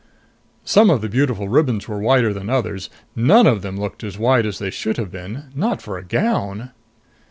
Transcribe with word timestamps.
Some 0.65 0.89
of 0.89 1.01
the 1.01 1.09
beautiful 1.09 1.47
ribbons 1.47 1.87
were 1.87 1.99
wider 1.99 2.33
than 2.33 2.49
others. 2.49 2.89
None 3.15 3.45
of 3.45 3.61
them 3.61 3.77
looked 3.79 4.03
as 4.03 4.17
wide 4.17 4.47
as 4.47 4.57
they 4.57 4.71
should 4.71 4.97
have 4.97 5.11
been. 5.11 5.51
Not 5.53 5.79
for 5.79 5.95
a 5.99 6.03
gown. 6.03 6.71